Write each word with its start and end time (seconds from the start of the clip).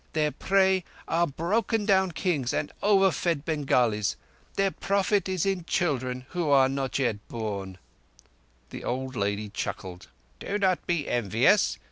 Their 0.13 0.31
prey 0.31 0.83
are 1.07 1.27
broken 1.27 1.85
down 1.85 2.13
kings 2.13 2.55
and 2.55 2.71
overfed 2.81 3.45
Bengalis. 3.45 4.15
Their 4.55 4.71
profit 4.71 5.29
is 5.29 5.45
in 5.45 5.63
children—who 5.65 6.49
are 6.49 6.67
not 6.67 6.97
born." 7.27 7.77
The 8.71 8.83
old 8.83 9.15
lady 9.15 9.49
chuckled. 9.49 10.07
"Do 10.39 10.57
not 10.57 10.87
be 10.87 11.07
envious. 11.07 11.77